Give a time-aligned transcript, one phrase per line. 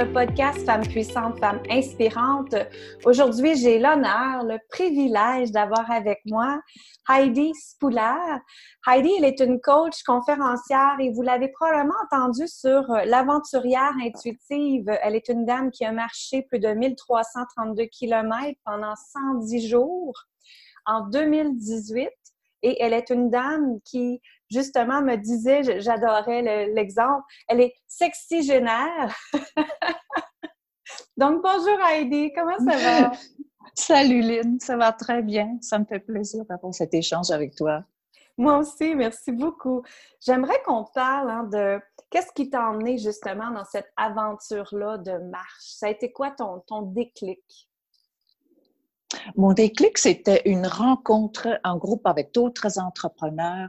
[0.00, 2.54] le podcast Femmes puissantes, Femmes inspirantes.
[3.04, 6.58] Aujourd'hui, j'ai l'honneur, le privilège d'avoir avec moi
[7.06, 8.38] Heidi Spouler.
[8.86, 14.86] Heidi, elle est une coach conférencière et vous l'avez probablement entendu sur l'aventurière intuitive.
[15.02, 20.14] Elle est une dame qui a marché plus de 1332 km pendant 110 jours
[20.86, 22.08] en 2018
[22.62, 29.14] et elle est une dame qui justement me disait, j'adorais l'exemple, elle est sexygénaire.
[31.16, 33.12] Donc, bonjour Heidi, comment ça va?
[33.74, 35.56] Salut Lynn, ça va très bien.
[35.60, 37.84] Ça me fait plaisir d'avoir cet échange avec toi.
[38.36, 39.82] Moi aussi, merci beaucoup.
[40.20, 41.78] J'aimerais qu'on parle hein, de
[42.10, 45.60] qu'est-ce qui t'a emmené justement dans cette aventure-là de marche?
[45.60, 47.68] Ça a été quoi ton, ton déclic?
[49.36, 53.68] Mon déclic, c'était une rencontre en groupe avec d'autres entrepreneurs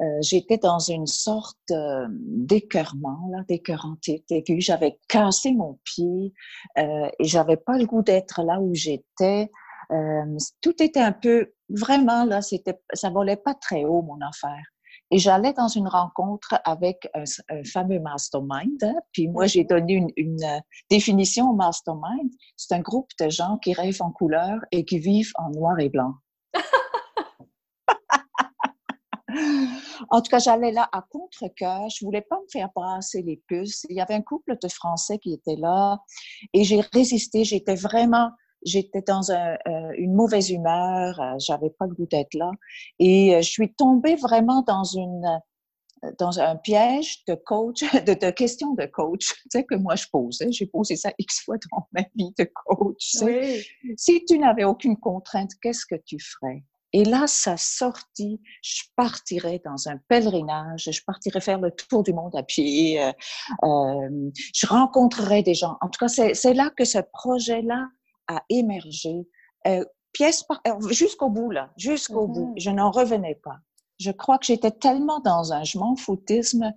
[0.00, 3.96] euh, j'étais dans une sorte euh, d'écœurement, là, d'écœurant
[4.30, 4.60] aigu.
[4.60, 6.32] J'avais cassé mon pied
[6.78, 9.50] euh, et j'avais pas le goût d'être là où j'étais.
[9.92, 14.64] Euh, tout était un peu, vraiment là, c'était, ça volait pas très haut mon affaire.
[15.10, 17.24] Et j'allais dans une rencontre avec un,
[17.64, 18.82] fameux mastermind.
[18.82, 22.30] Hein, puis moi, j'ai donné une, une, définition au mastermind.
[22.56, 25.88] C'est un groupe de gens qui rêvent en couleur et qui vivent en noir et
[25.88, 26.14] blanc.
[30.10, 31.88] En tout cas, j'allais là à contre-cœur.
[31.90, 33.86] Je voulais pas me faire brasser les puces.
[33.88, 35.98] Il y avait un couple de Français qui était là
[36.52, 37.44] et j'ai résisté.
[37.44, 38.30] J'étais vraiment,
[38.64, 41.20] j'étais dans un, euh, une mauvaise humeur.
[41.20, 42.50] Euh, j'avais pas le goût d'être là
[42.98, 45.40] et euh, je suis tombée vraiment dans une
[46.18, 50.06] dans un piège de coach, de, de questions de coach, tu sais, que moi je
[50.12, 50.52] posais.
[50.52, 53.16] J'ai posé ça X fois dans ma vie de coach.
[53.96, 56.62] Si tu n'avais aucune contrainte, qu'est-ce que tu ferais?
[56.94, 62.12] Et là, ça sortit, je partirais dans un pèlerinage, je partirais faire le tour du
[62.12, 63.10] monde à pied, euh,
[63.64, 65.76] euh, je rencontrerais des gens.
[65.80, 67.88] En tout cas, c'est là que ce projet-là
[68.28, 69.26] a émergé,
[69.66, 72.54] euh, pièce par jusqu'au bout là, jusqu'au bout.
[72.54, 72.60] Mm-hmm.
[72.60, 73.58] Je n'en revenais pas.
[73.98, 76.72] Je crois que j'étais tellement dans un je m'en foutisme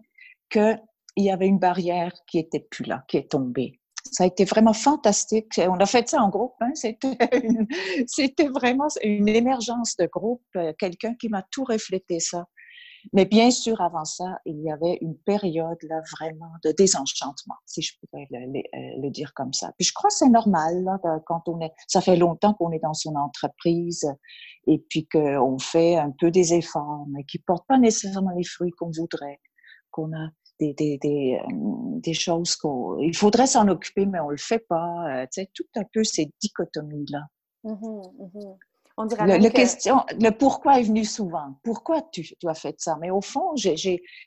[0.49, 0.73] que
[1.15, 3.79] il y avait une barrière qui était plus là, qui est tombée
[4.11, 5.59] ça a été vraiment fantastique.
[5.59, 6.55] On a fait ça en groupe.
[6.61, 6.71] Hein.
[8.07, 12.45] C'était vraiment une émergence de groupe, euh, quelqu'un qui m'a tout reflété ça.
[13.13, 17.81] Mais bien sûr, avant ça, il y avait une période là vraiment de désenchantement, si
[17.81, 19.71] je pourrais le, euh, dire comme ça.
[19.77, 21.71] Puis je crois que c'est normal là, quand on est.
[21.87, 24.05] Ça fait longtemps qu'on est dans son entreprise
[24.65, 28.71] et puis qu'on fait un peu des efforts, mais qui portent pas nécessairement les fruits
[28.71, 29.39] qu'on voudrait.
[29.91, 30.27] Qu'on a
[30.59, 31.53] des, des, des, euh,
[31.99, 35.07] des choses qu'il faudrait s'en occuper, mais on le fait pas.
[35.09, 37.23] Euh, tu sais, tout un peu ces dichotomies-là.
[37.63, 38.57] Mmh mmh
[38.99, 41.53] on dirait le, question, le pourquoi est venu souvent.
[41.63, 42.97] Pourquoi tu, tu as fait ça?
[42.99, 43.75] Mais au fond, j'ai,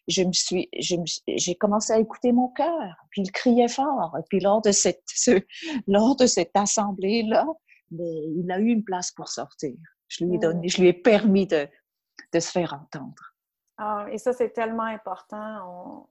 [0.07, 4.17] je me suis, j'ai commencé à écouter mon cœur, puis il criait fort.
[4.17, 5.41] Et puis lors de cette, ce,
[5.89, 7.47] lors de cette assemblée-là,
[7.91, 9.75] mais il a eu une place pour sortir.
[10.07, 10.71] Je lui ai donné, mmh.
[10.71, 11.69] je lui ai permis de,
[12.33, 13.35] de se faire entendre.
[13.77, 16.07] Ah, et ça, c'est tellement important.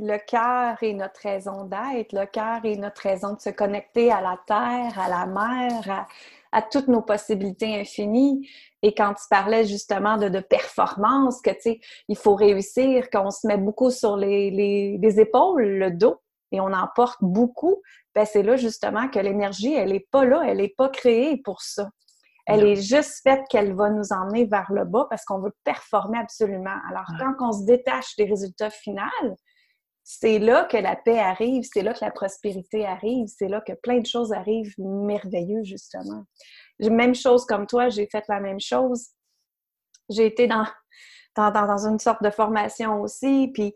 [0.00, 4.20] Le cœur est notre raison d'être, le cœur est notre raison de se connecter à
[4.20, 6.06] la terre, à la mer,
[6.52, 8.48] à, toutes nos possibilités infinies.
[8.82, 13.30] Et quand tu parlais justement de, de performance, que tu sais, il faut réussir, qu'on
[13.30, 16.20] se met beaucoup sur les, les, épaules, le dos,
[16.52, 17.82] et on en porte beaucoup,
[18.14, 21.60] ben c'est là justement que l'énergie, elle n'est pas là, elle n'est pas créée pour
[21.60, 21.88] ça.
[22.46, 26.16] Elle est juste faite qu'elle va nous emmener vers le bas parce qu'on veut performer
[26.18, 26.76] absolument.
[26.88, 29.36] Alors, quand on se détache des résultats finaux,
[30.10, 33.74] c'est là que la paix arrive, c'est là que la prospérité arrive, c'est là que
[33.74, 36.24] plein de choses arrivent merveilleux, justement.
[36.80, 39.08] Même chose comme toi, j'ai fait la même chose.
[40.08, 40.64] J'ai été dans,
[41.36, 43.74] dans, une sorte de formation aussi, puis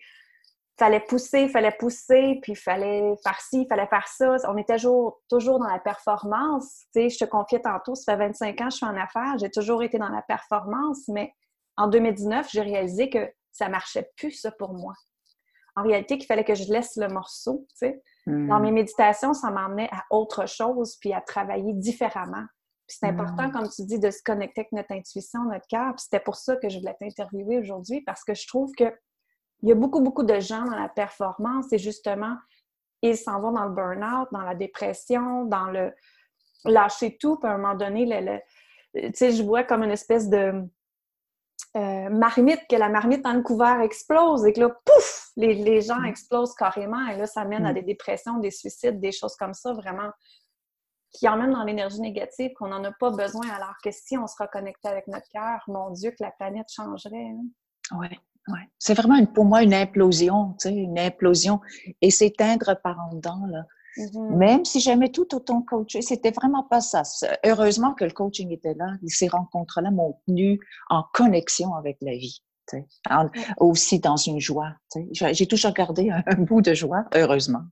[0.79, 4.37] fallait pousser, fallait pousser, puis fallait faire ci, fallait faire ça.
[4.49, 6.85] On était toujours, toujours dans la performance.
[6.95, 9.51] Tu je te confiais tantôt, ça fait 25 ans que je suis en affaires, j'ai
[9.51, 11.35] toujours été dans la performance, mais
[11.77, 14.95] en 2019, j'ai réalisé que ça marchait plus, ça, pour moi
[15.77, 17.67] en réalité qu'il fallait que je laisse le morceau.
[17.71, 18.03] Tu sais.
[18.27, 18.75] Dans mes hmm.
[18.75, 22.45] méditations, ça m'emmenait à autre chose, puis à travailler différemment.
[22.87, 23.53] Puis c'est important, hmm.
[23.53, 25.95] comme tu dis, de se connecter avec notre intuition, notre cœur.
[25.95, 28.93] Puis c'était pour ça que je voulais t'interviewer aujourd'hui, parce que je trouve que
[29.63, 32.37] il y a beaucoup, beaucoup de gens dans la performance et justement,
[33.01, 35.93] ils s'en vont dans le burn-out, dans la dépression, dans le
[36.65, 38.39] lâcher tout, puis à un moment donné, le,
[38.95, 40.53] tu sais, je vois comme une espèce de
[41.77, 46.01] euh, marmite, que la marmite dans le couvert explose et que là, pouf, les, gens
[46.01, 46.07] mm.
[46.07, 47.75] explosent carrément et là, ça mène à mm.
[47.75, 50.11] des dépressions, des suicides, des choses comme ça, vraiment,
[51.13, 54.37] qui emmènent dans l'énergie négative qu'on n'en a pas besoin, alors que si on se
[54.39, 57.29] reconnectait avec notre cœur, mon Dieu, que la planète changerait.
[57.31, 57.45] Hein.
[57.99, 58.09] Oui,
[58.49, 58.69] Ouais.
[58.79, 61.61] C'est vraiment une, pour moi une implosion, tu sais, une implosion
[62.01, 63.65] et s'éteindre par en dedans, là.
[63.97, 64.37] Mm-hmm.
[64.37, 67.03] Même si j'aimais tout autant coacher, c'était vraiment pas ça.
[67.45, 68.87] Heureusement que le coaching était là.
[69.07, 72.43] Ces rencontres-là m'ont tenu en connexion avec la vie.
[73.59, 74.73] aussi dans une joie.
[75.13, 77.63] J'ai toujours gardé un, bout de joie, heureusement.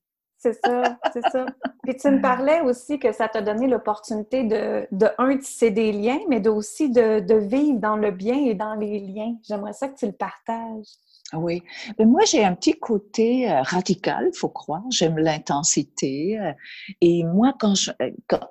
[0.42, 1.44] C'est ça, c'est ça.
[1.82, 5.92] Puis tu me parlais aussi que ça t'a donné l'opportunité de, de, un, tisser des
[5.92, 9.36] liens, mais de, aussi de, de, vivre dans le bien et dans les liens.
[9.46, 10.86] J'aimerais ça que tu le partages.
[11.34, 11.62] Oui.
[11.98, 14.82] Mais moi, j'ai un petit côté euh, radical, faut croire.
[14.90, 16.38] J'aime l'intensité.
[16.38, 16.52] Euh,
[17.00, 18.10] et moi, quand je, euh,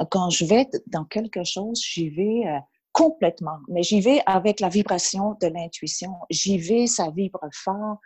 [0.10, 2.44] quand, je vais dans quelque chose, j'y vais
[2.92, 3.58] complètement.
[3.68, 6.12] Mais j'y vais avec la vibration de l'intuition.
[6.30, 7.98] J'y vais, ça vibre fort.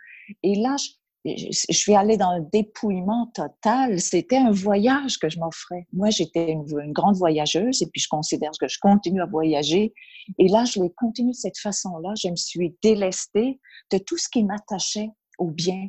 [0.42, 0.88] Et là, je,
[1.24, 3.98] je suis allée dans le dépouillement total.
[3.98, 5.86] C'était un voyage que je m'offrais.
[5.92, 9.94] Moi, j'étais une, grande voyageuse et puis je considère que je continue à voyager.
[10.38, 12.12] Et là, je l'ai continué de cette façon-là.
[12.22, 13.58] Je me suis délestée
[13.90, 15.88] de tout ce qui m'attachait au bien,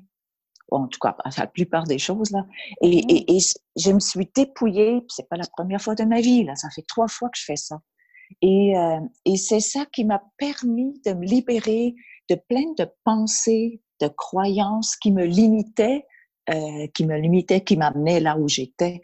[0.71, 2.45] en tout cas, à la plupart des choses là.
[2.81, 3.09] Et, mmh.
[3.09, 3.39] et, et
[3.75, 5.01] je me suis dépouillée.
[5.09, 6.55] C'est pas la première fois de ma vie là.
[6.55, 7.79] Ça fait trois fois que je fais ça.
[8.41, 11.93] Et, euh, et c'est ça qui m'a permis de me libérer
[12.29, 16.05] de plein de pensées de croyances qui me limitaient,
[16.49, 19.01] euh, qui me limitaient, qui m'amenaient là où j'étais.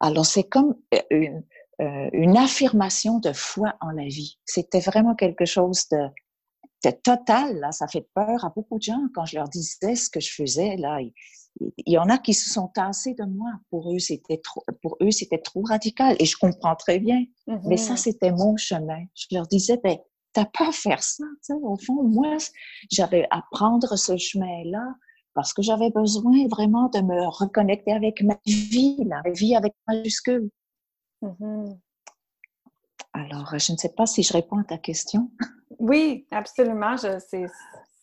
[0.00, 1.44] Alors c'est comme euh, une,
[1.80, 4.38] euh, une, affirmation de foi en la vie.
[4.44, 6.08] C'était vraiment quelque chose de,
[6.84, 7.58] de, total.
[7.58, 10.32] Là, ça fait peur à beaucoup de gens quand je leur disais ce que je
[10.32, 10.76] faisais.
[10.76, 11.12] Là, il,
[11.86, 13.50] y en a qui se sont tassés de moi.
[13.70, 16.16] Pour eux, c'était trop, pour eux, c'était trop radical.
[16.20, 17.24] Et je comprends très bien.
[17.64, 17.96] Mais ça, mm-hmm.
[17.96, 19.04] c'était mon chemin.
[19.14, 19.98] Je leur disais, ben,
[20.38, 21.24] t'as pas à faire ça.
[21.50, 22.36] Au fond, moi,
[22.92, 24.84] j'avais à prendre ce chemin-là
[25.34, 30.48] parce que j'avais besoin vraiment de me reconnecter avec ma vie, la vie avec majuscule.
[31.22, 31.76] Mm-hmm.
[33.14, 35.30] Alors, je ne sais pas si je réponds à ta question.
[35.80, 36.96] Oui, absolument.
[36.96, 37.46] C'est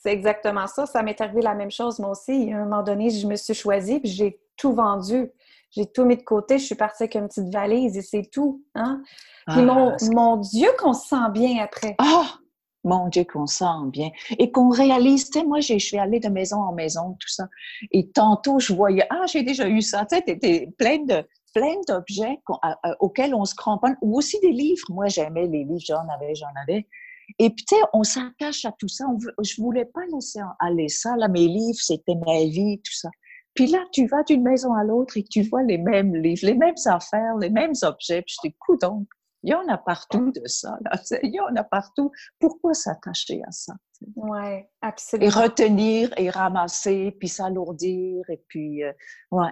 [0.06, 0.86] exactement ça.
[0.86, 2.52] Ça m'est arrivé la même chose, moi aussi.
[2.52, 5.32] À un moment donné, je me suis choisie puis j'ai tout vendu.
[5.76, 6.58] J'ai tout mis de côté.
[6.58, 8.64] Je suis partie avec une petite valise et c'est tout.
[8.76, 9.02] Hein?
[9.48, 11.96] Puis mon, ah, mon Dieu, qu'on se sent bien après.
[11.98, 12.36] Ah!
[12.84, 14.12] Mon Dieu, qu'on se sent bien.
[14.38, 17.48] Et qu'on réalise, tu sais, moi, je suis allée de maison en maison, tout ça.
[17.92, 20.06] Et tantôt, je voyais, ah, j'ai déjà eu ça.
[20.06, 22.40] Tu sais, de plein d'objets
[23.00, 24.86] auxquels on se cramponne, ou aussi des livres.
[24.90, 26.88] Moi, j'aimais les livres, j'en avais, j'en avais.
[27.40, 29.06] Et puis, tu sais, on s'attache à tout ça.
[29.10, 31.16] On je voulais pas laisser aller ça.
[31.18, 33.10] Là, mes livres, c'était ma vie, tout ça.
[33.56, 36.54] Puis là, tu vas d'une maison à l'autre et tu vois les mêmes livres, les
[36.54, 38.22] mêmes affaires, les mêmes objets.
[38.22, 39.08] Puis je dis, donc,
[39.44, 40.78] il y en a partout de ça.
[40.82, 41.00] Là.
[41.24, 42.12] Il y en a partout.
[42.40, 43.74] Pourquoi s'attacher à ça?
[44.16, 45.28] Oui, absolument.
[45.28, 48.92] Et retenir et ramasser, puis s'alourdir, et puis, euh,
[49.32, 49.52] ouais.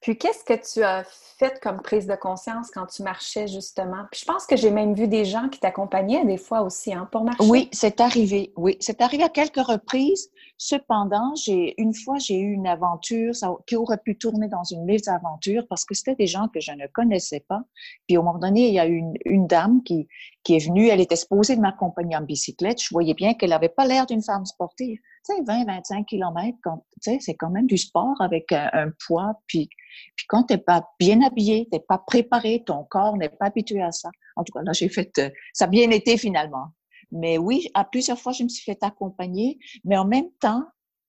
[0.00, 4.06] Puis qu'est-ce que tu as fait comme prise de conscience quand tu marchais justement?
[4.10, 7.06] Puis je pense que j'ai même vu des gens qui t'accompagnaient des fois aussi hein,
[7.12, 7.50] pour marcher.
[7.50, 8.52] Oui, c'est arrivé.
[8.56, 10.30] Oui, c'est arrivé à quelques reprises.
[10.62, 13.32] Cependant, j'ai une fois j'ai eu une aventure
[13.66, 16.86] qui aurait pu tourner dans une mésaventure parce que c'était des gens que je ne
[16.86, 17.62] connaissais pas.
[18.06, 20.06] Puis au moment donné, il y a une, une dame qui,
[20.44, 20.88] qui est venue.
[20.88, 22.82] Elle était supposée de m'accompagner en bicyclette.
[22.82, 24.98] Je voyais bien qu'elle n'avait pas l'air d'une femme sportive.
[25.24, 26.58] Tu sais, 20-25 kilomètres,
[27.00, 29.70] c'est quand même du sport avec un, un poids puis
[30.14, 33.46] puis quand tu n'es pas bien habillé, tu n'es pas préparé, ton corps n'est pas
[33.46, 34.10] habitué à ça.
[34.36, 36.68] En tout cas, là, j'ai fait, euh, ça a bien été finalement.
[37.12, 40.64] Mais oui, à plusieurs fois, je me suis fait accompagner, mais en même temps,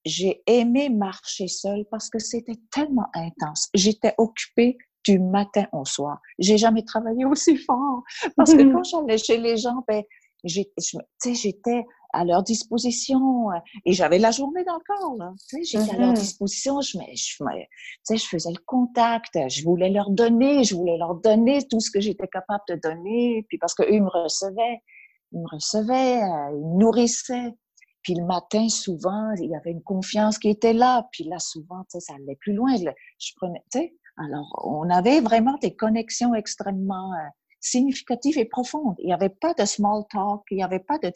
[0.05, 3.69] j'ai aimé marcher seule parce que c'était tellement intense.
[3.73, 6.19] J'étais occupée du matin au soir.
[6.39, 8.03] J'ai jamais travaillé aussi fort
[8.35, 10.03] parce que quand j'allais chez les gens, ben,
[10.43, 13.51] j'étais à leur disposition.
[13.51, 15.33] Euh, et j'avais la journée dans le corps.
[15.63, 16.15] J'étais à leur mm-hmm.
[16.15, 16.81] disposition.
[16.81, 17.43] Je, je,
[18.09, 19.37] je, je faisais le contact.
[19.47, 20.63] Je voulais leur donner.
[20.63, 23.45] Je voulais leur donner tout ce que j'étais capable de donner.
[23.47, 24.81] Puis parce qu'eux me recevaient.
[25.31, 26.21] Ils me recevaient.
[26.21, 27.55] Euh, ils me nourrissaient.
[28.03, 31.07] Puis le matin, souvent, il y avait une confiance qui était là.
[31.11, 32.75] Puis là, souvent, ça allait plus loin.
[32.75, 37.27] Je prenais, tu sais, alors, on avait vraiment des connexions extrêmement euh,
[37.59, 38.95] significative et profonde.
[38.99, 41.11] Il n'y avait pas de small talk, il n'y avait pas de,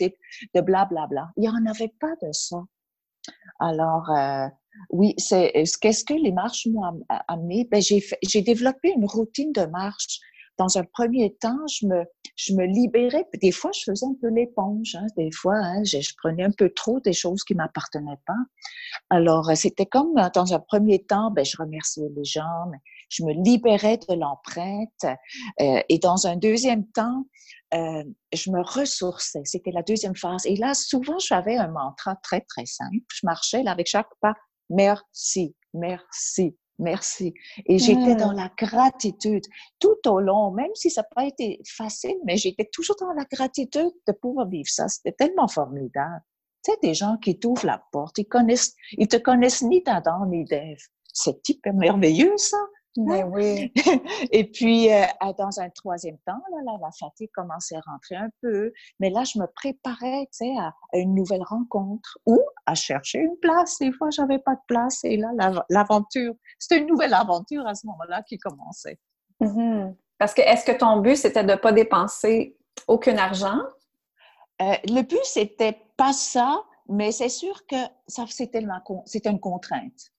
[0.54, 1.08] blablabla.
[1.08, 1.32] Bla.
[1.38, 2.58] Il n'y en avait pas de ça.
[3.60, 4.48] Alors, euh,
[4.90, 7.68] oui, c'est qu'est-ce que les marches m'ont amené?
[7.70, 10.20] Ben, j'ai développé une routine de marche.
[10.58, 13.26] Dans un premier temps, je me, je me libérais.
[13.42, 14.96] Des fois, je faisais un peu l'éponge.
[14.96, 15.06] Hein.
[15.18, 18.34] Des fois, hein, je, je, prenais un peu trop des choses qui m'appartenaient pas.
[19.10, 22.78] Alors, c'était comme dans un premier temps, ben, je remerciais les gens, mais
[23.10, 25.06] je me libérais de l'empreinte.
[25.62, 27.26] Euh, et dans un deuxième temps,
[27.74, 29.42] euh, je me ressourçais.
[29.44, 30.46] C'était la deuxième phase.
[30.46, 32.98] Et là, souvent, j'avais un mantra très, très simple.
[33.12, 34.34] Je marchais là avec chaque pas.
[34.70, 37.34] Merci, merci, Merci.
[37.66, 39.46] Et j'étais dans la gratitude
[39.80, 43.26] tout au long, même si ça n'a pas été facile, mais j'étais toujours dans la
[43.26, 44.88] gratitude de pouvoir vivre ça.
[44.88, 46.22] C'était tellement formidable.
[46.64, 50.26] Tu sais, des gens qui t'ouvrent la porte, ils connaissent, ils te connaissent ni d'Adam
[50.26, 50.82] ni d'Ève.
[51.14, 52.58] C'est hyper merveilleux, ça.
[52.98, 53.74] Mais ben oui.
[54.32, 55.06] Et puis, euh,
[55.38, 58.72] dans un troisième temps, là, la fatigue commençait à rentrer un peu.
[59.00, 63.38] Mais là, je me préparais, tu sais, à, une nouvelle rencontre ou à chercher une
[63.38, 63.78] place.
[63.80, 65.04] Des fois, j'avais pas de place.
[65.04, 65.30] Et là,
[65.70, 69.00] l'aventure, c'était une nouvelle aventure à ce moment-là qui commençait.
[69.42, 69.96] Mm-hmm.
[70.18, 73.60] Parce que, est-ce que ton but, c'était de ne pas dépenser aucun argent?
[74.62, 77.76] Euh, le but, c'était pas ça, mais c'est sûr que
[78.08, 80.14] ça, c'était une contrainte.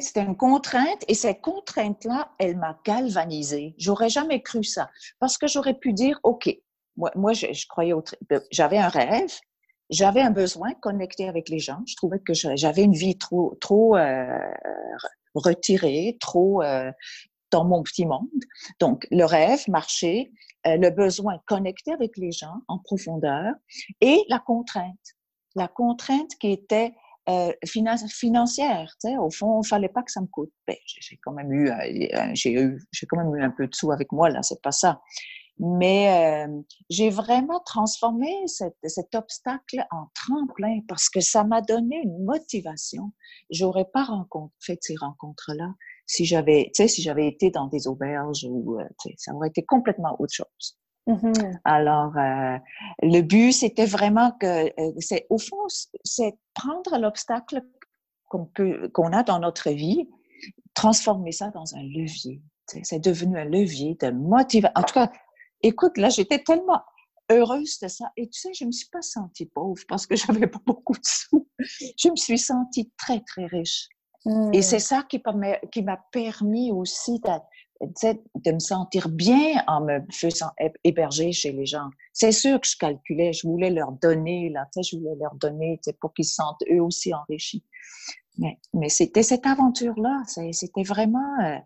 [0.00, 3.74] C'était une contrainte et cette contrainte-là, elle m'a galvanisée.
[3.78, 6.56] J'aurais jamais cru ça parce que j'aurais pu dire, OK,
[6.96, 8.04] moi, moi je, croyais au...
[8.28, 9.32] Ben, j'avais un rêve,
[9.90, 11.82] j'avais un besoin connecté avec les gens.
[11.86, 14.38] Je trouvais que j'avais une vie trop, trop euh,
[15.34, 16.90] retirée, trop euh,
[17.50, 18.28] dans mon petit monde.
[18.80, 20.32] Donc, le rêve, marcher,
[20.66, 23.52] euh, le besoin connecté avec les gens en profondeur
[24.00, 25.16] et la contrainte.
[25.54, 26.94] La contrainte qui était
[27.28, 28.94] euh, financière.
[29.20, 30.52] Au fond, il fallait pas que ça me coûte.
[30.66, 33.74] Ben, j'ai quand même eu, euh, j'ai eu, j'ai quand même eu un peu de
[33.74, 34.42] sous avec moi là.
[34.42, 35.00] C'est pas ça.
[35.58, 38.74] Mais euh, j'ai vraiment transformé cet,
[39.14, 43.12] obstacle en tremplin parce que ça m'a donné une motivation.
[43.50, 44.08] J'aurais pas
[44.60, 45.72] fait ces rencontres-là
[46.06, 48.84] si j'avais, si j'avais été dans des auberges ou, euh,
[49.16, 50.78] ça aurait été complètement autre chose.
[51.06, 51.58] Mm-hmm.
[51.64, 52.58] Alors, euh,
[53.02, 55.66] le but, c'était vraiment que, euh, c'est au fond,
[56.04, 57.62] c'est prendre l'obstacle
[58.28, 60.08] qu'on peut, qu'on a dans notre vie,
[60.74, 62.40] transformer ça dans un levier.
[62.84, 64.72] C'est devenu un levier de motivation.
[64.76, 65.12] En tout cas,
[65.62, 66.80] écoute, là, j'étais tellement
[67.30, 68.06] heureuse de ça.
[68.16, 71.04] Et tu sais, je me suis pas sentie pauvre parce que j'avais pas beaucoup de
[71.04, 71.48] sous.
[71.58, 73.88] Je me suis sentie très, très riche.
[74.24, 74.62] Et mm.
[74.62, 75.20] c'est ça qui
[75.82, 77.44] m'a permis aussi d'être
[77.82, 80.50] de me sentir bien en me faisant
[80.84, 81.88] héberger chez les gens.
[82.12, 86.14] C'est sûr que je calculais, je voulais leur donner, là, je voulais leur donner pour
[86.14, 87.64] qu'ils se sentent eux aussi enrichis.
[88.38, 91.58] Mais, mais c'était cette aventure-là, c'était vraiment, euh,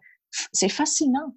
[0.53, 1.35] c'est fascinant.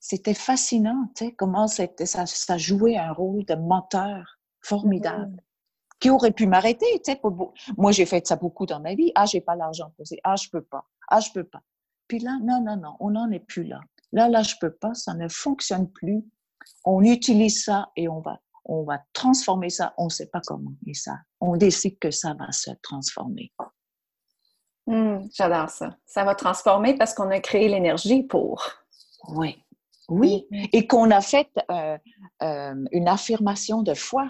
[0.00, 5.40] C'était fascinant, comment ça, ça jouait un rôle de moteur formidable.
[6.00, 7.20] Qui aurait pu m'arrêter, tu sais.
[7.76, 9.12] Moi, j'ai fait ça beaucoup dans ma vie.
[9.14, 10.16] Ah, j'ai pas l'argent ça.
[10.24, 10.84] Ah, je peux pas.
[11.06, 11.62] Ah, je peux pas.
[12.08, 13.80] Puis là, non, non, non, on n'en est plus là.
[14.12, 16.22] Là, là, je peux pas, ça ne fonctionne plus.
[16.84, 19.94] On utilise ça et on va, on va transformer ça.
[19.96, 23.52] On ne sait pas comment, mais ça, on décide que ça va se transformer.
[24.86, 25.96] Hmm, j'adore ça.
[26.04, 28.64] Ça va transformer parce qu'on a créé l'énergie pour.
[29.28, 29.62] Oui,
[30.08, 30.46] oui.
[30.50, 30.64] Hmm.
[30.72, 31.96] Et qu'on a fait euh,
[32.42, 34.28] euh, une affirmation de foi.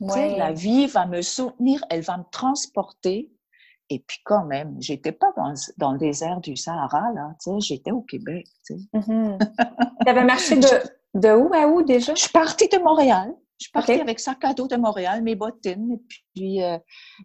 [0.00, 0.38] Ouais.
[0.38, 3.30] La vie va me soutenir, elle va me transporter
[3.90, 7.60] et puis quand même, j'étais pas dans, dans, le désert du Sahara, là, tu sais,
[7.60, 8.80] j'étais au Québec, tu sais.
[8.94, 9.38] Mm-hmm.
[10.04, 12.14] tu avais marché de, de où à où déjà?
[12.14, 13.34] Je suis partie de Montréal.
[13.58, 16.00] Je suis partie avec sac à dos de Montréal, mes bottines, et
[16.34, 16.78] puis, euh,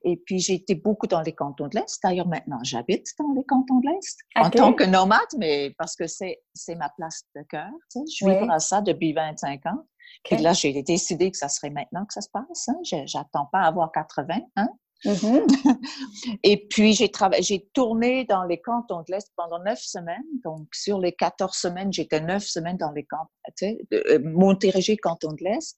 [0.03, 1.97] et puis j'ai été beaucoup dans les cantons de l'Est.
[2.03, 6.07] D'ailleurs, maintenant, j'habite dans les cantons de l'Est en tant que nomade, mais parce que
[6.07, 7.69] c'est, c'est ma place de cœur.
[7.89, 8.05] Tu sais.
[8.19, 9.85] Je vis à ça depuis 25 ans.
[10.31, 12.67] Et là, j'ai décidé que ça serait maintenant que ça se passe.
[12.67, 12.79] Hein.
[13.05, 14.39] J'attends pas à avoir 80.
[14.57, 14.67] Hein.
[15.03, 16.39] Mm-hmm.
[16.43, 20.23] Et puis, j'ai travaillé, j'ai tourné dans les cantons de l'Est pendant neuf semaines.
[20.43, 24.97] Donc, sur les 14 semaines, j'étais neuf semaines dans les cantons, tu sais, euh, Montérégie,
[24.97, 25.77] canton de l'Est.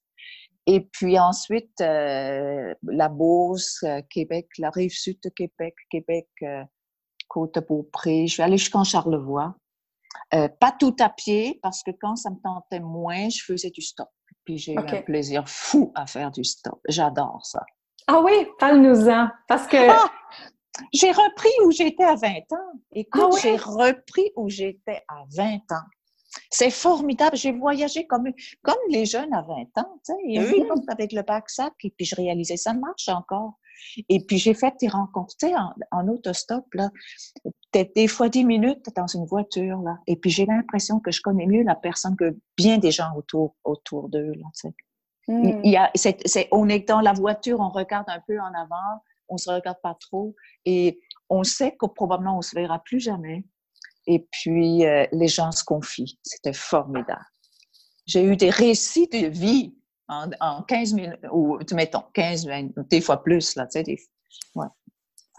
[0.66, 6.28] Et puis ensuite, euh, la Beauce, euh, Québec, la rive sud de Québec, Québec,
[7.26, 8.26] Côte-Beaupré.
[8.26, 9.54] Je vais aller jusqu'en Charlevoix.
[10.30, 14.08] pas tout à pied, parce que quand ça me tentait moins, je faisais du stop.
[14.44, 16.80] Puis j'ai eu un plaisir fou à faire du stop.
[16.88, 17.64] J'adore ça.
[18.08, 19.28] Ah oui, parle-nous-en.
[19.46, 19.76] Parce que.
[19.88, 20.10] Ah!
[20.92, 22.72] j'ai repris où j'étais à 20 ans.
[22.92, 25.86] Écoute, ah j'ai repris où j'étais à 20 ans.
[26.50, 27.36] C'est formidable.
[27.36, 28.30] J'ai voyagé comme,
[28.62, 30.00] comme les jeunes à 20 ans.
[30.04, 33.54] Tu sais, avec le bac-sac, et puis je réalisais ça marche encore.
[34.08, 35.54] Et puis j'ai fait des rencontres, tu sais,
[35.92, 36.90] en, autostop, là,
[37.70, 39.98] peut-être des fois 10 minutes dans une voiture, là.
[40.08, 43.54] Et puis j'ai l'impression que je connais mieux la personne que bien des gens autour,
[43.62, 44.74] autour d'eux, là, tu sais.
[45.28, 45.92] Il, y a,
[46.52, 49.94] on est dans la voiture, on regarde un peu en avant, on se regarde pas
[50.00, 53.44] trop et on sait que probablement on se verra plus jamais.
[54.06, 56.18] Et puis, euh, les gens se confient.
[56.22, 57.26] C'était formidable.
[58.06, 59.74] J'ai eu des récits de vie
[60.08, 63.96] en, en 15 minutes, ou mettons 15, 20, des fois plus, là, tu sais,
[64.54, 64.66] ouais.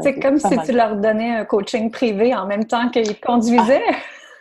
[0.02, 3.84] C'est comme si tu leur donnais un coaching privé en même temps qu'ils conduisaient.
[3.90, 3.96] Ah.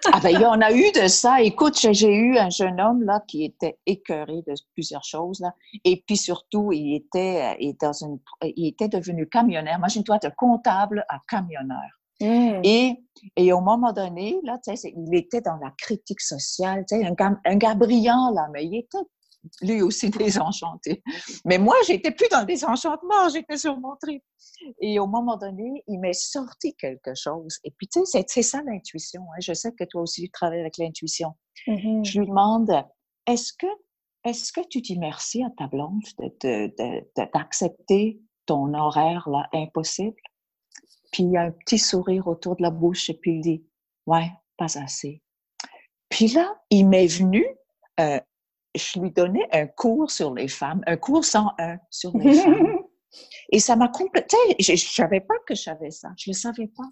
[0.12, 1.43] Ah ben, on a eu de ça.
[1.43, 5.52] Écoute, j'ai eu un jeune homme là qui était écœuré de plusieurs choses là,
[5.85, 9.76] et puis surtout, il était, euh, il dans une, il était devenu camionneur.
[9.76, 11.90] Imagine-toi, de comptable à camionneur.
[12.21, 12.61] Mm.
[12.64, 12.97] Et,
[13.37, 18.31] et au moment donné, là, il était dans la critique sociale, un, un gars brillant,
[18.35, 18.99] là, mais il était
[19.62, 21.02] lui aussi désenchanté.
[21.45, 24.23] Mais moi, j'étais plus dans le désenchantement, j'étais sur mon trip.
[24.80, 27.59] Et au moment donné, il m'est sorti quelque chose.
[27.64, 29.23] Et puis, tu sais, c'est ça l'intuition.
[29.23, 29.40] Hein.
[29.40, 31.35] Je sais que toi aussi, tu travailles avec l'intuition.
[31.66, 32.04] Mm-hmm.
[32.04, 32.85] Je lui demande,
[33.26, 33.66] est-ce que,
[34.25, 36.02] est-ce que tu dis merci à ta blonde
[37.16, 40.16] d'accepter ton horaire là, impossible?
[41.12, 43.64] Puis il y a un petit sourire autour de la bouche et puis il dit,
[44.07, 45.23] ouais, pas assez.
[46.09, 47.45] Puis là, il m'est venu
[48.00, 48.21] euh,
[48.78, 52.78] je lui donnais un cours sur les femmes, un cours 101 sur les femmes.
[53.50, 54.38] Et ça m'a complètement...
[54.58, 56.11] Je ne savais pas que je savais ça.
[56.16, 56.88] Je ne le savais pas.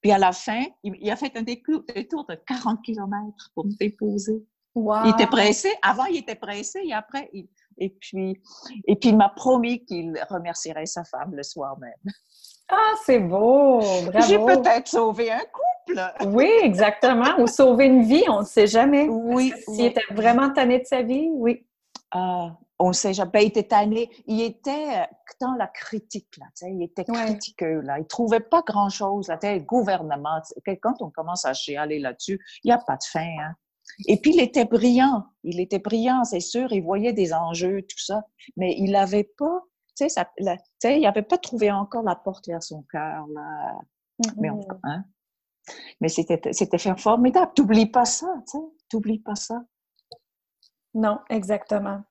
[0.00, 1.84] Puis à la fin, il, a fait un détour
[2.28, 4.44] de 40 km pour me déposer.
[4.76, 5.70] Il était pressé.
[5.82, 7.48] Avant, il était pressé et après, il,
[7.78, 8.40] et puis,
[8.86, 12.14] et puis il m'a promis qu'il remercierait sa femme le soir même.
[12.68, 13.80] Ah, c'est beau!
[13.80, 14.26] Bravo!
[14.26, 15.75] J'ai peut-être sauvé un coup.
[16.26, 17.38] Oui, exactement.
[17.38, 19.08] Ou sauver une vie, on ne sait jamais.
[19.08, 19.52] Oui.
[19.68, 21.66] S'il était vraiment tanné de sa vie, oui.
[22.10, 23.30] Ah, on ne sait jamais.
[23.32, 24.10] Ben, il était tanné.
[24.26, 25.04] Il était euh,
[25.40, 26.46] dans la critique, là.
[26.62, 27.98] Il était critiqueux, là.
[27.98, 29.38] Il ne trouvait pas grand-chose, là.
[29.42, 30.40] Le gouvernement.
[30.82, 33.54] Quand on commence à chialer là-dessus, il n'y a pas de fin, hein.
[34.08, 35.24] Et puis, il était brillant.
[35.44, 36.72] Il était brillant, c'est sûr.
[36.72, 38.24] Il voyait des enjeux, tout ça.
[38.56, 39.62] Mais il n'avait pas,
[39.96, 40.26] tu sais,
[40.84, 43.78] il n'avait pas trouvé encore la porte vers son cœur, là.
[44.38, 44.78] Mais en, mm-hmm.
[44.84, 45.04] hein?
[46.00, 47.52] Mais c'était formidable.
[47.54, 48.64] T'oublies pas ça, tu sais.
[48.88, 49.60] T'oublies pas ça.
[50.94, 52.02] Non, exactement.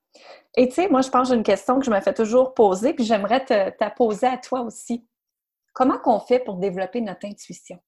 [0.56, 2.54] Et tu sais, moi, je pense que j'ai une question que je me fais toujours
[2.54, 5.06] poser, puis j'aimerais te, poser à toi aussi.
[5.72, 7.78] Comment qu'on fait pour développer notre intuition?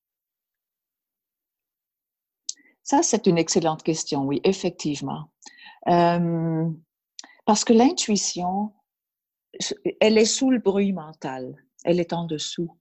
[2.83, 5.31] Ça, c'est une excellente question, oui, effectivement.
[5.89, 6.69] Euh,
[7.47, 8.73] parce que l'intuition,
[10.01, 12.77] elle est sous le bruit mental, elle est en dessous.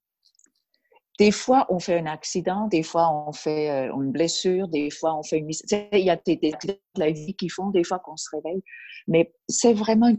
[1.18, 5.18] Des fois, on fait un accident, des fois, on fait euh, une blessure, des fois,
[5.18, 5.50] on fait une...
[5.92, 8.62] Il y a des, des de la vie qui font des fois qu'on se réveille.
[9.08, 10.12] Mais c'est vraiment...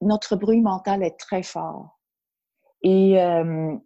[0.00, 2.00] Notre bruit mental est très fort.
[2.82, 3.76] Et euh,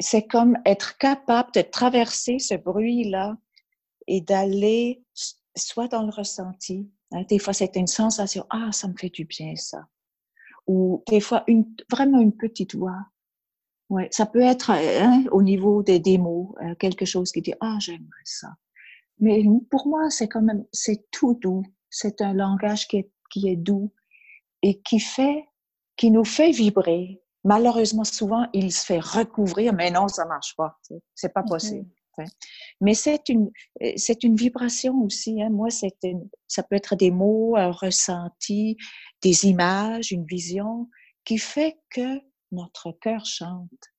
[0.00, 3.36] c'est comme être capable de traverser ce bruit-là
[4.08, 5.04] et d'aller
[5.56, 6.90] soit dans le ressenti.
[7.12, 9.86] Hein, des fois, c'est une sensation, ah, ça me fait du bien, ça.
[10.66, 12.98] Ou des fois, une, vraiment une petite voix
[13.90, 17.76] oui, ça peut être hein, au niveau des, démos, euh, quelque chose qui dit Ah,
[17.80, 18.48] j'aimerais ça.
[19.18, 21.64] Mais pour moi, c'est quand même, c'est tout doux.
[21.90, 23.92] C'est un langage qui est, qui est doux
[24.62, 25.44] et qui fait,
[25.96, 27.20] qui nous fait vibrer.
[27.42, 30.78] Malheureusement, souvent, il se fait recouvrir, mais non, ça marche pas.
[31.14, 31.88] C'est pas possible.
[32.80, 33.50] Mais c'est une,
[33.82, 35.42] euh, c'est une vibration aussi.
[35.42, 35.50] Hein.
[35.50, 35.96] Moi, c'est
[36.46, 38.76] ça peut être des mots, un ressenti,
[39.22, 40.88] des images, une vision
[41.24, 42.20] qui fait que
[42.52, 43.92] notre cœur chante.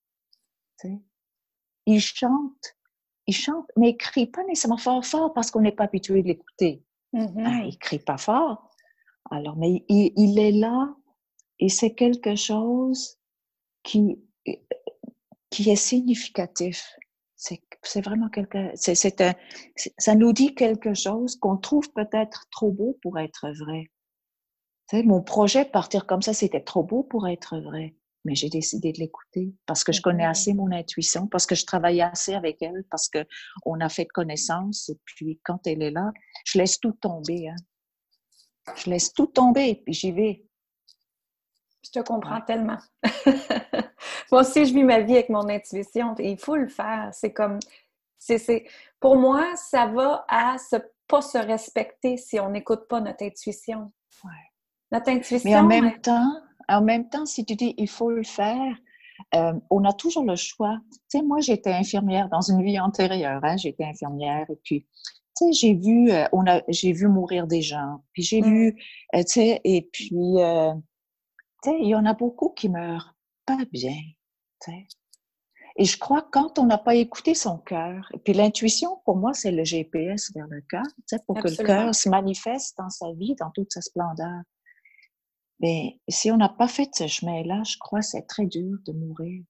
[1.85, 2.75] Il chante,
[3.27, 6.27] il chante, mais il crie pas nécessairement fort fort parce qu'on n'est pas habitué de
[6.27, 6.83] l'écouter.
[7.13, 7.43] Mm-hmm.
[7.45, 8.69] Ah, il crie pas fort.
[9.29, 10.93] Alors, mais il, est là
[11.59, 13.17] et c'est quelque chose
[13.83, 14.19] qui,
[15.49, 16.95] qui est significatif.
[17.35, 19.33] C'est vraiment quelque, c'est un,
[19.97, 23.89] ça nous dit quelque chose qu'on trouve peut-être trop beau pour être vrai.
[24.93, 28.99] mon projet partir comme ça, c'était trop beau pour être vrai mais j'ai décidé de
[28.99, 32.83] l'écouter parce que je connais assez mon intuition, parce que je travaille assez avec elle,
[32.89, 33.25] parce que
[33.65, 34.89] on a fait connaissance.
[34.89, 36.11] Et puis, quand elle est là,
[36.45, 37.49] je laisse tout tomber.
[37.49, 37.55] Hein.
[38.75, 40.45] Je laisse tout tomber, puis j'y vais.
[41.83, 42.77] Je te comprends tellement.
[44.31, 47.09] moi aussi, je vis ma vie avec mon intuition et il faut le faire.
[47.11, 47.59] C'est comme,
[48.19, 48.67] c'est,
[48.99, 53.91] pour moi, ça va à ne pas se respecter si on n'écoute pas notre intuition.
[54.91, 55.49] Notre intuition.
[55.49, 56.31] Mais en même temps,
[56.71, 58.75] en même temps, si tu dis il faut le faire,
[59.35, 60.79] euh, on a toujours le choix.
[60.91, 63.39] Tu sais, moi, j'étais infirmière dans une vie antérieure.
[63.43, 64.87] Hein, j'étais infirmière et puis,
[65.37, 68.03] tu sais, j'ai vu, euh, on a, j'ai vu mourir des gens.
[68.13, 69.17] Puis j'ai vu, mm.
[69.17, 73.57] euh, tu sais, et puis, tu sais, il y en a beaucoup qui meurent pas
[73.71, 73.97] bien.
[74.61, 74.87] Tu sais.
[75.77, 79.15] Et je crois que quand on n'a pas écouté son cœur, et puis l'intuition, pour
[79.15, 82.77] moi, c'est le GPS vers le cœur, tu sais, pour que le cœur se manifeste
[82.77, 84.41] dans sa vie, dans toute sa splendeur.
[85.61, 88.93] Mais si on n'a pas fait ce chemin-là, je crois que c'est très dur de
[88.93, 89.43] mourir.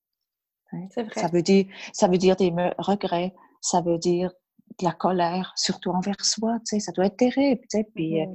[0.73, 0.87] Hein.
[0.91, 1.19] C'est vrai.
[1.19, 4.31] Ça veut dire, ça veut dire des regrets, ça veut dire
[4.79, 6.57] de la colère, surtout envers soi.
[6.59, 7.61] Tu sais, ça doit être terrible.
[7.61, 8.25] Tu sais, puis, euh,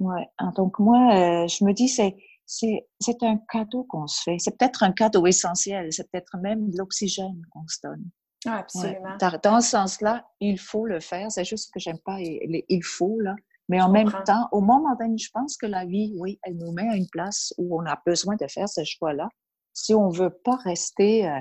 [0.00, 0.28] ouais.
[0.56, 4.36] Donc moi, euh, je me dis c'est c'est c'est un cadeau qu'on se fait.
[4.38, 5.92] C'est peut-être un cadeau essentiel.
[5.92, 8.04] C'est peut-être même de l'oxygène qu'on se donne.
[8.46, 9.16] Ah, absolument.
[9.42, 11.30] Dans ce sens-là, il faut le faire.
[11.30, 13.34] C'est juste que j'aime pas il faut là.
[13.68, 16.72] Mais en même temps, au moment donné, je pense que la vie, oui, elle nous
[16.72, 19.28] met à une place où on a besoin de faire ce choix-là.
[19.72, 21.40] Si on veut pas rester, euh,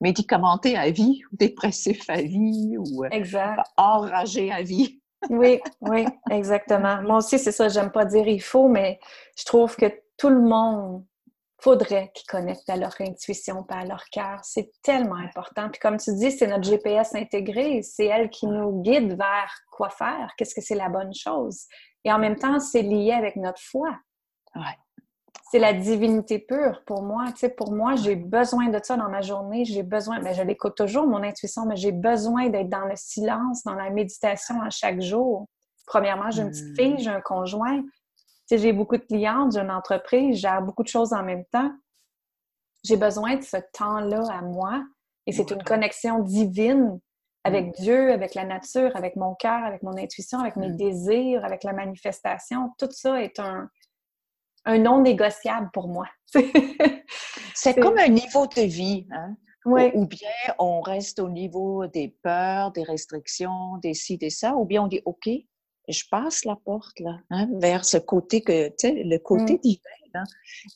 [0.00, 3.62] médicamenté à vie, ou dépressif à vie, ou exact.
[3.76, 5.00] enragé à vie.
[5.30, 7.00] oui, oui, exactement.
[7.02, 8.98] Moi aussi, c'est ça, j'aime pas dire il faut, mais
[9.38, 9.86] je trouve que
[10.16, 11.04] tout le monde
[11.64, 14.38] faudrait qu'ils connectent à leur intuition et à leur cœur.
[14.42, 15.70] C'est tellement important.
[15.70, 17.80] Puis comme tu dis, c'est notre GPS intégré.
[17.82, 21.64] C'est elle qui nous guide vers quoi faire, qu'est-ce que c'est la bonne chose.
[22.04, 23.96] Et en même temps, c'est lié avec notre foi.
[24.54, 24.76] Ouais.
[25.50, 27.26] C'est la divinité pure pour moi.
[27.28, 29.64] Tu sais, pour moi, j'ai besoin de ça dans ma journée.
[29.64, 32.96] J'ai besoin, mais ben, je l'écoute toujours, mon intuition, mais j'ai besoin d'être dans le
[32.96, 35.46] silence, dans la méditation à chaque jour.
[35.86, 36.76] Premièrement, j'ai une petite hmm.
[36.76, 37.82] fille, j'ai un conjoint
[38.50, 41.72] j'ai beaucoup de clientes, j'ai une entreprise, j'ai beaucoup de choses en même temps.
[42.84, 44.84] J'ai besoin de ce temps-là à moi
[45.26, 47.00] et c'est une connexion divine
[47.44, 47.82] avec mm.
[47.82, 50.76] Dieu, avec la nature, avec mon cœur, avec mon intuition, avec mes mm.
[50.76, 52.74] désirs, avec la manifestation.
[52.78, 53.68] Tout ça est un,
[54.64, 56.06] un non négociable pour moi.
[57.54, 59.06] c'est comme un niveau de vie.
[59.12, 59.36] Hein?
[59.66, 59.90] Oui.
[59.94, 60.28] Ou, bien
[60.58, 64.88] on reste au niveau des peurs, des restrictions, des ci, des ça, ou bien on
[64.88, 65.28] dit OK,
[65.88, 69.58] je passe la porte là, hein, vers ce côté que, tu sais, le côté mmh.
[69.58, 70.24] divin.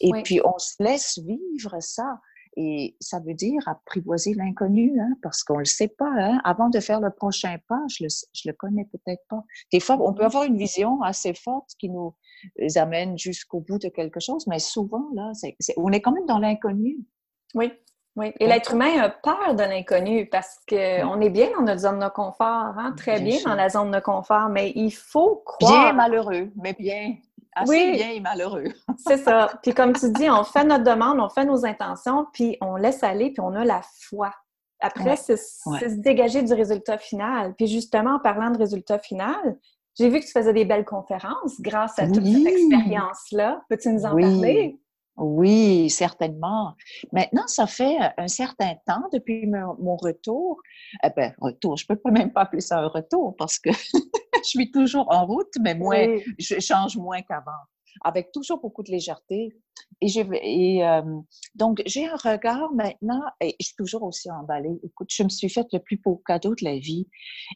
[0.00, 2.20] Et puis on se laisse vivre ça.
[2.60, 6.10] Et ça veut dire apprivoiser l'inconnu, hein, parce qu'on ne le sait pas.
[6.18, 6.40] Hein.
[6.42, 9.44] Avant de faire le prochain pas, je le, je le connais peut-être pas.
[9.72, 12.16] Des fois, on peut avoir une vision assez forte qui nous
[12.74, 15.30] amène jusqu'au bout de quelque chose, mais souvent, là,
[15.76, 16.98] on est quand même dans l'inconnu.
[17.54, 17.70] Oui.
[18.18, 22.00] Oui, et l'être humain a peur de l'inconnu parce qu'on est bien dans notre zone
[22.00, 22.92] de confort, hein?
[22.96, 25.84] très bien, dans la zone de confort, mais il faut croire.
[25.84, 27.14] Bien malheureux, mais bien,
[27.54, 28.64] assez bien et malheureux.
[28.98, 29.52] c'est ça.
[29.62, 33.04] Puis comme tu dis, on fait notre demande, on fait nos intentions, puis on laisse
[33.04, 34.34] aller, puis on a la foi.
[34.80, 37.54] Après, c'est se dégager du résultat final.
[37.54, 39.58] Puis justement, en parlant de résultat final,
[39.96, 43.62] j'ai vu que tu faisais des belles conférences grâce à toute cette expérience-là.
[43.68, 44.78] Peux-tu nous en parler?
[45.18, 46.74] Oui, certainement.
[47.12, 50.60] Maintenant, ça fait euh, un certain temps depuis mon retour.
[51.02, 54.48] Eh ben, retour, je peux pas même pas appeler ça un retour parce que je
[54.48, 56.06] suis toujours en route, mais moins,
[56.38, 57.50] je change moins qu'avant,
[58.04, 59.48] avec toujours beaucoup de légèreté.
[60.00, 60.08] Et,
[60.42, 61.02] et euh,
[61.56, 64.78] donc, j'ai un regard maintenant, et je suis toujours aussi emballée.
[64.84, 67.08] Écoute, je me suis fait le plus beau cadeau de la vie.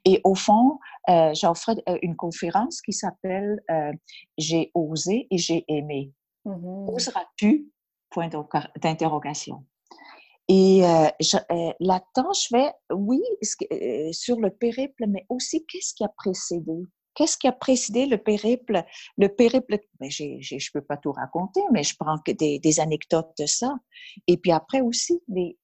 [0.04, 3.60] Et au fond, euh, j'offre une conférence qui s'appelle
[4.36, 6.12] J'ai osé et j'ai aimé.
[6.44, 7.70] Mmh Oseras-tu?
[8.10, 9.64] Point d'interrogation.
[10.48, 13.22] Et euh, euh, là-dedans, je vais, oui,
[13.72, 16.74] euh, sur le périple, mais aussi qu'est-ce qui a précédé?
[17.14, 18.84] Qu'est-ce qui a précédé le périple?
[19.18, 22.80] Le périple, ben, je ne peux pas tout raconter, mais je prends que des, des,
[22.80, 23.76] anecdotes de ça.
[24.26, 25.58] Et puis après aussi, les,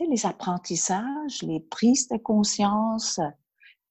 [0.00, 3.20] les apprentissages, les prises de conscience,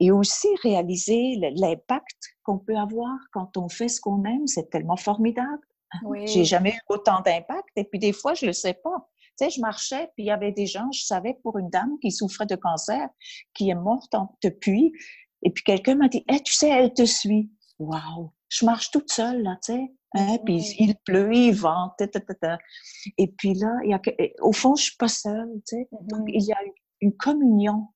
[0.00, 4.46] et aussi réaliser l'impact qu'on peut avoir quand on fait ce qu'on aime.
[4.46, 5.60] C'est tellement formidable.
[6.02, 6.26] Oui.
[6.26, 7.68] J'ai jamais eu autant d'impact.
[7.76, 9.08] Et puis des fois, je le sais pas.
[9.38, 11.96] Tu sais, je marchais, puis il y avait des gens, je savais pour une dame
[12.00, 13.08] qui souffrait de cancer,
[13.54, 14.92] qui est morte depuis.
[15.42, 17.50] Et puis quelqu'un m'a dit, hey, tu sais, elle te suit.
[17.78, 18.32] Waouh!
[18.48, 19.94] Je marche toute seule, là, tu sais.
[20.14, 20.38] Hein?
[20.44, 22.00] Puis il pleut, il vente,
[23.18, 24.00] et puis là, il y a,
[24.40, 25.88] au fond, je suis pas seule, tu sais.
[25.92, 26.58] Donc, il y a
[27.00, 27.88] une communion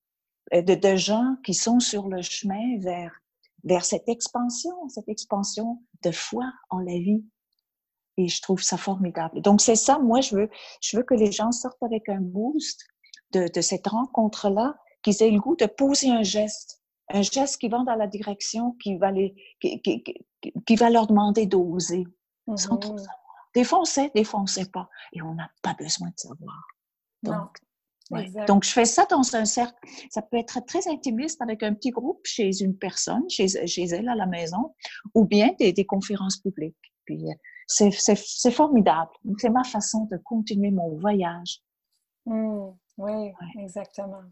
[0.54, 3.12] euh, de, de gens qui sont sur le chemin vers,
[3.64, 7.24] vers cette expansion, cette expansion de foi en la vie.
[8.18, 9.40] Et je trouve ça formidable.
[9.40, 10.50] Donc, c'est ça, moi, je veux,
[10.82, 12.84] je veux que les gens sortent avec un boost
[13.32, 17.68] de, de cette rencontre-là, qu'ils aient le goût de poser un geste, un geste qui
[17.68, 20.04] va dans la direction qui va, les, qui, qui,
[20.66, 22.04] qui va leur demander d'oser,
[22.46, 22.56] mm-hmm.
[22.56, 22.96] savoir.
[23.54, 24.88] Des fois, on sait, des fois, on ne sait pas.
[25.12, 26.66] Et on n'a pas besoin de savoir.
[27.22, 27.58] Donc,
[28.46, 29.76] Donc, je fais ça dans un cercle.
[30.10, 34.08] Ça peut être très intimiste avec un petit groupe chez une personne, chez, chez elle
[34.08, 34.74] à la maison,
[35.14, 36.92] ou bien des, des conférences publiques.
[37.04, 37.24] Puis,
[37.66, 39.10] c'est formidable.
[39.38, 41.60] C'est ma façon de continuer mon voyage.
[42.26, 44.22] Mmh, oui, exactement.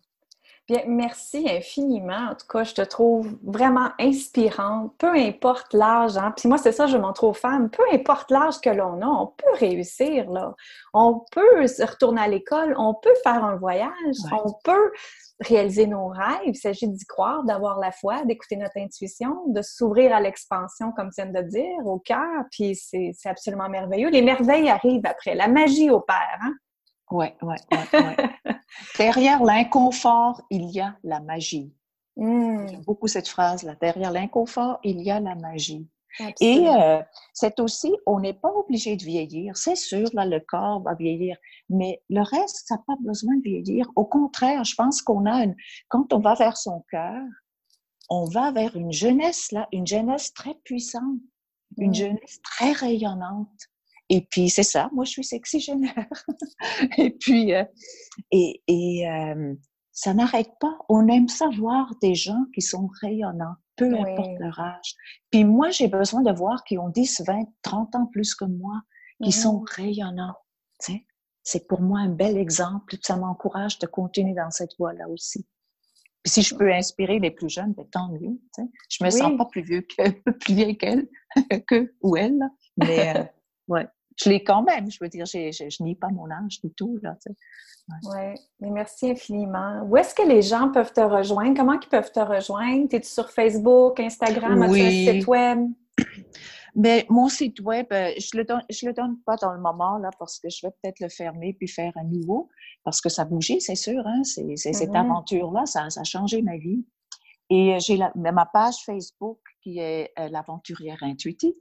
[0.70, 2.30] Bien, merci infiniment.
[2.30, 6.16] En tout cas, je te trouve vraiment inspirante, peu importe l'âge.
[6.16, 6.32] Hein.
[6.36, 7.70] Puis moi, c'est ça, je m'en trouve femme.
[7.70, 10.30] Peu importe l'âge que l'on a, on peut réussir.
[10.30, 10.54] Là.
[10.94, 13.90] On peut se retourner à l'école, on peut faire un voyage,
[14.30, 14.92] on peut
[15.40, 16.38] réaliser nos rêves.
[16.46, 21.10] Il s'agit d'y croire, d'avoir la foi, d'écouter notre intuition, de s'ouvrir à l'expansion, comme
[21.10, 22.44] tu viens de dire, au cœur.
[22.52, 24.10] Puis c'est absolument merveilleux.
[24.10, 25.34] Les merveilles arrivent après.
[25.34, 26.38] La magie opère.
[26.44, 26.54] Hein?
[27.10, 27.80] Oui, oui, oui.
[28.98, 31.74] Derrière l'inconfort, il y a la magie.
[32.16, 32.68] Mmh.
[32.68, 33.74] J'aime beaucoup cette phrase-là.
[33.80, 35.88] Derrière l'inconfort, il y a la magie.
[36.40, 37.00] Et euh,
[37.32, 39.56] c'est aussi, on n'est pas obligé de vieillir.
[39.56, 41.36] C'est sûr, là, le corps va vieillir,
[41.68, 43.86] mais le reste, ça n'a pas besoin de vieillir.
[43.94, 45.54] Au contraire, je pense qu'on a une,
[45.88, 47.22] quand on va vers son cœur,
[48.08, 51.20] on va vers une jeunesse, là, une jeunesse très puissante,
[51.78, 51.94] une mmh.
[51.94, 53.69] jeunesse très rayonnante.
[54.12, 56.08] Et puis, c'est ça, moi, je suis sexygénaire.
[56.98, 57.64] et puis, euh,
[58.32, 59.54] et, et euh,
[59.92, 60.76] ça n'arrête pas.
[60.88, 64.94] On aime savoir des gens qui sont rayonnants, peu importe leur âge.
[65.30, 68.82] Puis moi, j'ai besoin de voir qui ont 10, 20, 30 ans plus que moi,
[69.22, 70.34] qui sont rayonnants.
[71.42, 72.96] C'est pour moi un bel exemple.
[73.02, 75.46] Ça m'encourage de continuer dans cette voie-là aussi.
[76.22, 78.38] Puis si je peux inspirer les plus jeunes, ben, tant mieux.
[78.90, 81.08] Je me sens pas plus vieux que plus vieille qu'elle,
[81.68, 82.40] que ou elle.
[82.76, 83.24] Mais euh,
[83.68, 83.88] ouais,
[84.22, 84.90] je l'ai quand même.
[84.90, 86.98] Je veux dire, je, je, nie pas mon âge du tout.
[87.02, 87.16] Là,
[88.04, 89.82] Oui, mais merci infiniment.
[89.88, 91.56] Où est-ce que les gens peuvent te rejoindre?
[91.56, 92.88] Comment ils peuvent te rejoindre?
[92.92, 94.80] Es-tu sur Facebook, Instagram, oui.
[94.80, 95.58] as-tu un site web?
[96.76, 99.98] Mais mon site web, euh, je le donne, je le donne pas dans le moment
[99.98, 102.48] là parce que je vais peut-être le fermer puis faire un nouveau
[102.84, 104.06] parce que ça bougé, c'est sûr.
[104.06, 104.22] Hein?
[104.22, 104.96] C'est, cette mm-hmm.
[104.96, 106.84] aventure-là, ça, ça, a changé ma vie.
[107.50, 111.54] Et euh, j'ai ma page Facebook qui est euh, l'aventurière intuitive.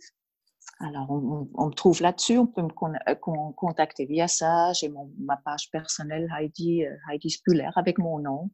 [0.81, 2.69] Alors, on, me trouve là-dessus, on peut me
[3.09, 3.15] euh,
[3.55, 4.71] contacter via ça.
[4.73, 4.89] J'ai
[5.19, 8.49] ma page personnelle Heidi, euh, Heidi Spuller avec mon nom.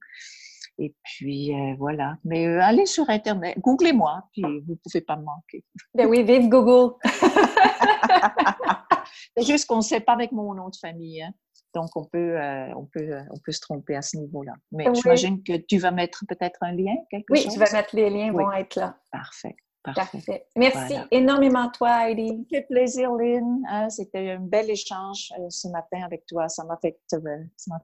[0.80, 2.18] Et puis, euh, voilà.
[2.24, 5.64] Mais allez sur Internet, googlez-moi, puis vous ne pouvez pas me manquer.
[5.94, 6.96] Ben oui, vive Google!
[9.38, 11.22] C'est juste qu'on ne sait pas avec mon nom de famille.
[11.22, 11.32] Hein.
[11.76, 12.40] Donc, on peut,
[12.76, 14.54] on, peut, on peut se tromper à ce niveau-là.
[14.72, 17.50] Mais j'imagine que tu vas mettre peut-être un lien, quelque oui, chose?
[17.50, 18.98] Oui, je vais mettre les liens, vont être là.
[19.12, 19.56] Parfait.
[19.94, 20.46] Parfait.
[20.56, 22.46] Merci énormément toi, Heidi.
[22.50, 23.64] Quel plaisir, Lynn.
[23.70, 26.50] Hein, c'était un bel échange euh, ce matin avec toi.
[26.50, 27.20] Ça m'a fait, euh,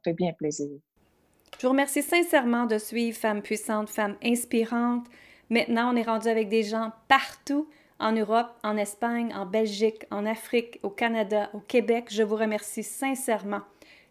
[0.03, 0.69] fait bien plaisir.
[1.59, 5.05] Je vous remercie sincèrement de suivre Femmes puissantes, Femmes inspirantes.
[5.49, 7.67] Maintenant, on est rendu avec des gens partout
[7.99, 12.07] en Europe, en Espagne, en Belgique, en Afrique, au Canada, au Québec.
[12.09, 13.61] Je vous remercie sincèrement.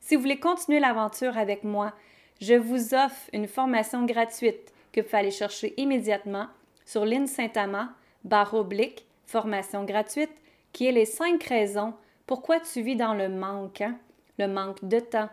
[0.01, 1.93] Si vous voulez continuer l'aventure avec moi,
[2.41, 6.47] je vous offre une formation gratuite que vous pouvez aller chercher immédiatement
[6.91, 7.87] sur l'île Saint-Amand,
[8.25, 10.33] barre oblique, formation gratuite,
[10.73, 11.95] qui est les cinq raisons
[12.27, 13.97] pourquoi tu vis dans le manque, hein?
[14.39, 15.29] le manque de temps,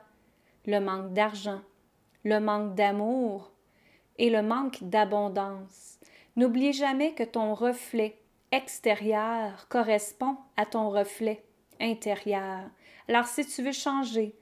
[0.67, 1.61] le manque d'argent,
[2.23, 3.51] le manque d'amour
[4.19, 5.97] et le manque d'abondance.
[6.35, 8.19] N'oublie jamais que ton reflet
[8.51, 11.43] extérieur correspond à ton reflet
[11.81, 12.69] intérieur.
[13.07, 14.35] Alors si tu veux changer,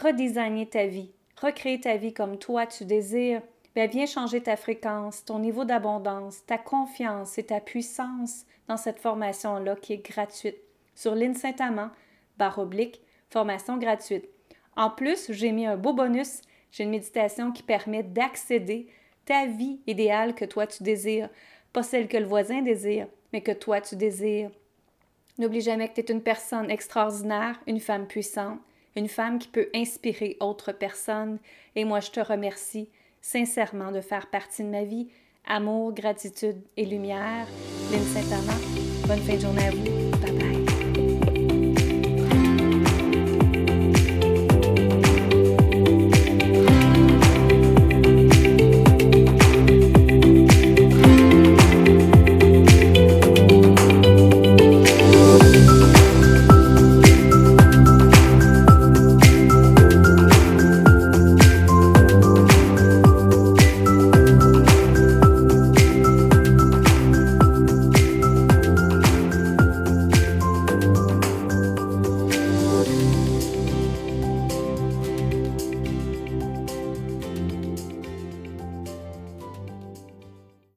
[0.00, 3.42] redesigner ta vie, recréer ta vie comme toi tu désires,
[3.76, 8.98] bien, viens changer ta fréquence, ton niveau d'abondance, ta confiance et ta puissance dans cette
[8.98, 10.56] formation-là qui est gratuite
[10.94, 11.90] sur l'IN Saint-Amand,
[12.38, 14.28] barre oblique, formation gratuite.
[14.76, 16.40] En plus, j'ai mis un beau bonus.
[16.72, 18.88] J'ai une méditation qui permet d'accéder
[19.26, 21.28] ta vie idéale que toi tu désires,
[21.72, 24.50] pas celle que le voisin désire, mais que toi tu désires.
[25.38, 28.58] N'oublie jamais que tu es une personne extraordinaire, une femme puissante,
[28.94, 31.38] une femme qui peut inspirer autres personnes.
[31.74, 32.88] Et moi, je te remercie
[33.26, 35.08] sincèrement de faire partie de ma vie.
[35.46, 37.46] Amour, gratitude et lumière.
[37.90, 40.05] Lynn Saint-Amand, bonne fin de journée à vous.